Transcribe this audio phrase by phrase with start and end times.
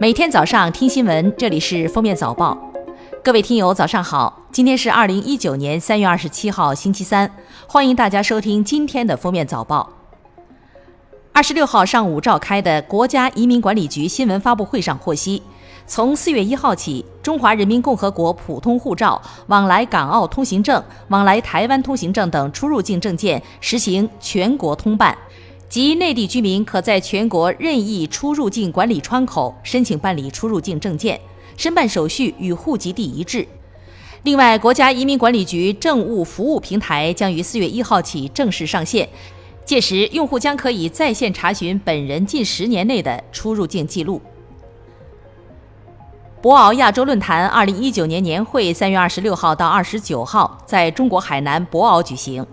[0.00, 2.56] 每天早上听新闻，这里是封面早报。
[3.22, 4.40] 各位听友，早上好！
[4.50, 7.30] 今天是二零一九年三月二十七号，星期三。
[7.66, 9.86] 欢迎大家收听今天的封面早报。
[11.32, 15.42] 二十六号上午召开的国家移民管理局新闻发布会上获悉，
[15.86, 25.14] 从四月一号起，中华人民共和国普通护照、往来港澳通行证、往来台湾通行证等出入境证件实行全国通办。
[25.70, 31.20] 即内地居民可在全国任意出入境管理窗口申请办理出入境证件，
[31.56, 33.46] 申办手续与户籍地一致。
[34.24, 39.08] 另外，国家移民管理局政务服务平台将于四月一号起正式上线，
[39.64, 44.20] 届时用户将可以在线查询本人近十年内的出入境记录。
[46.42, 52.44] 博鳌亚洲论坛二零一九年年会三月二十六号到二十九号在中国海南博鳌举行。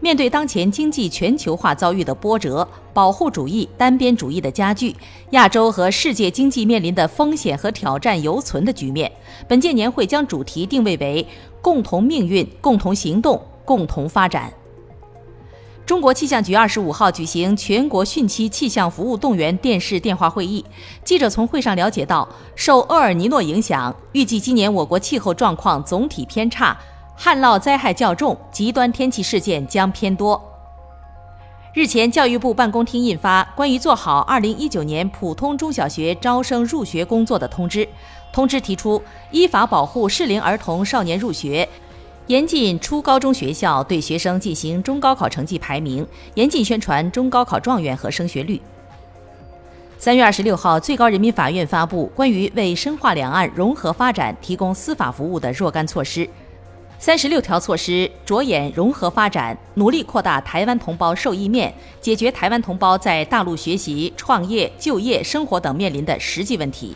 [0.00, 4.96] 面对当前经济全球化遭遇的波折，保护主义、单边主义的加剧，
[5.30, 9.12] 亚洲和世界经济面临的风险和挑战犹存的局面，
[9.46, 11.26] 本届年会将主题定位为
[11.60, 14.50] “共同命运、共同行动、共同发展”。
[15.84, 20.64] 中国气象局二十五号举行全国汛期气象服务动员电视电话会议，
[21.04, 26.78] 记者从会上了解到，受厄尔尼诺影响，预计今年我国气候状况总体偏差。
[27.22, 30.42] 旱涝灾害较重，极端天气事件将偏多。
[31.74, 37.84] 日前，教育部办公厅印发《关于做好2019年普通中小学招生入学工作的通知》，
[38.32, 41.68] 通知提出，依法保护适龄儿童少年入学，
[42.28, 48.58] 严禁初高中学校对学生进行中高考成绩排名，严禁宣传中高考状元和升学率。
[49.98, 56.26] 三月二十六号，最高人民法院发布关于为深化两岸融合发展提供司法服务的若干措施。
[57.00, 66.94] 三十六条措施着眼融合发展，努力扩大台湾同胞受益面，解决台湾同胞在大陆学习、创业、就业、生活等面临的实际问题。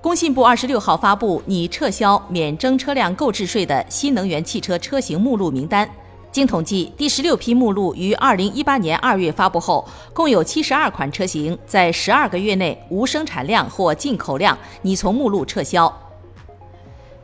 [0.00, 5.90] 工信部二十六号发布拟撤销免征车辆购置税的新能源汽车车型目录名单。
[6.30, 15.92] 经统计，第十六批目录于二零一八年二月发布后，共有七十二款车型在十二个月内无生产量或进口量，拟从目录撤销。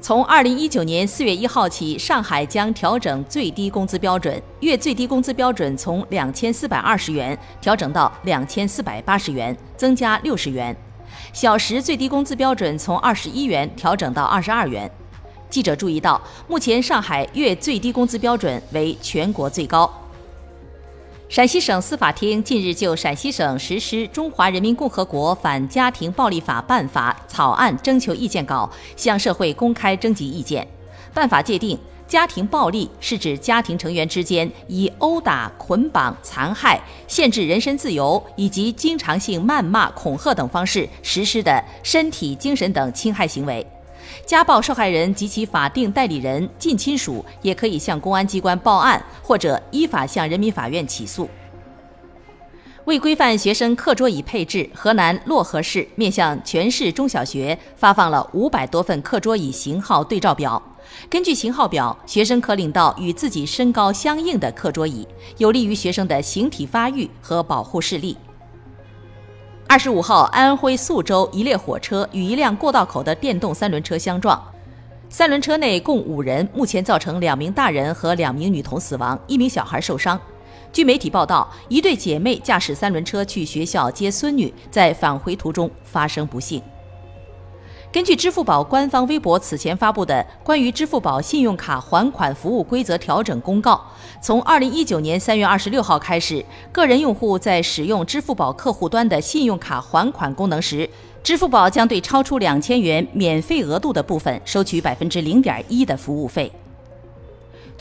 [0.02, 10.74] 从二零一九年四月一号起，上海将调整最低工资标准，月最低工资标准从两千四百二十元调整到两千四百八十元，增加六十元；
[11.32, 14.90] 小时最低工资标准从二十一元调整到二十二元。
[15.48, 19.88] 记者注意到，目前上海月最低工资标准为全国最高。
[21.32, 30.68] 陕西省司法厅近日就陕西省实施《中华人民共和国反家庭暴力法》办法草案征求意见稿向社会公开征集意见。
[31.14, 36.78] 办法界定，家庭暴力是指家庭成员之间以殴打、捆绑、残害、
[37.08, 43.66] 限制人身自由以及经常性谩骂、恐吓等方式实施的身体、精神等侵害行为。
[44.26, 51.28] 家暴受害人及其法定代理人、近亲属也可以向公安机关报案，或者依法向人民法院起诉。
[52.84, 60.60] 为规范学生课桌椅配置，河南漯河市面向全市中小学发放了五百多份课桌椅型号对照表。
[61.08, 65.06] 根据型号表，学生可领到与自己身高相应的课桌椅，
[65.38, 68.16] 有利于学生的形体发育和保护视力。
[69.72, 74.38] 二十五号，安徽宿州一列火车与一辆过道口的电动三轮车相撞，
[75.08, 80.20] 三轮车内共五人，目前造成两名大人和两名女童死亡，一名小孩受伤。
[80.74, 86.62] 据媒体报道，一对姐妹驾驶三轮车去学校接孙女，在返回途中发生不幸。
[87.92, 93.78] 根据支付宝官方微博此前发布的关于支付宝信用卡还款服务规则调整公告，
[94.18, 96.42] 从二零一九年三月二十六号开始，
[96.72, 100.88] 个人用户在使用支付宝客户端的信用卡还款功能时，
[101.22, 106.50] 支付宝将对超出两千元免费额度的部分收取百分之零点一的服务费。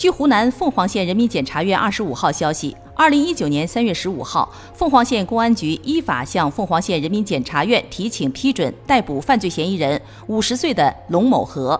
[0.01, 11.80] 据湖南凤凰县人民检察院二十五号消息，二零一九年三月十五号，凤凰县公安局依法向凤凰县人民检察院提请批准逮捕犯罪嫌疑人五十岁的龙某和。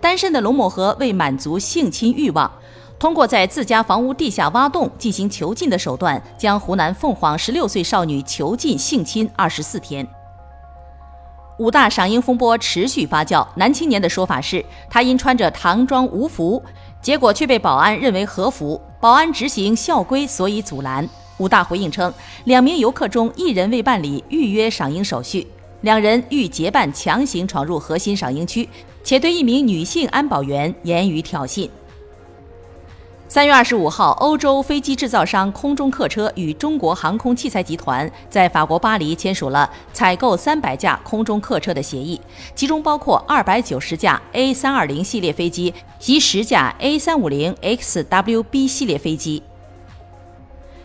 [0.00, 2.50] 单身的龙某和为满足性侵欲望，
[2.98, 10.04] 通过在自家房屋地下挖洞进行囚禁的手段，将湖南凤凰十六岁少女囚禁性侵二十四天。
[11.60, 16.60] 武大赏樱风波持续发酵，男青年的说法是，他因穿着唐装无服。
[17.04, 21.06] 结果却被保安认为合符，保安执行校规，所以阻拦。
[21.36, 22.10] 武大回应称，
[22.44, 25.46] 两名游客中一人未办理预约赏樱手续，
[25.82, 28.66] 两人欲结伴强行闯入核心赏樱区，
[29.02, 31.68] 且对一名女性安保员言语挑衅。
[33.34, 42.20] 三月二十五号，欧洲飞机制造商空中客车与中国航空器材集团在法国巴黎签署了采购三百架空中客车的协议，
[42.54, 49.42] 其中包括二百九十架 A 三二零系列飞机及十架 A 三五零 XWB 系列飞机。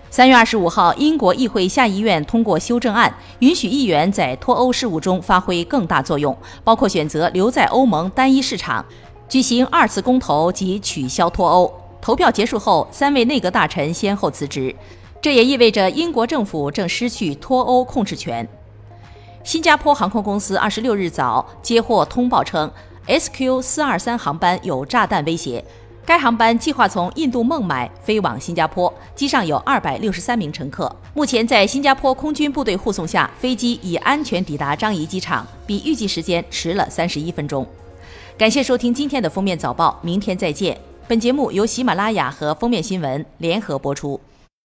[0.10, 8.84] 三月二十五号，英国议会下议院通过修正案，允许议员在脱欧事务中发挥更大作用，包括选择留在欧盟单一市场、
[9.28, 11.72] 举行二次公投及取消脱欧。
[12.02, 14.74] 投票结束后，三位内阁大臣先后辞职，
[15.22, 18.48] 这也意味着英国政府正失去脱欧控制权。
[19.44, 22.72] 新加坡航空公司二十六日早接获通报称
[23.08, 25.64] ，SQ 四二三航班有炸弹威胁。
[26.06, 30.94] 该航班计划从印度孟买飞往新加坡，机上有二百六十三名乘客。
[31.14, 37.66] 目前在新加坡空军部队护送下，飞机已安全抵达樟宜机场，比预计时间迟了三十一分钟。
[38.38, 40.89] 感谢收听今天的封面早报，明天再见。
[41.10, 44.22] 本节目由喜马拉雅和封面新闻联合播出。